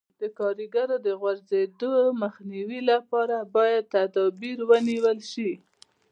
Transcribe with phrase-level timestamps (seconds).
[0.21, 5.51] د کاریګرو د غورځېدو مخنیوي لپاره باید تدابیر ونیول شي.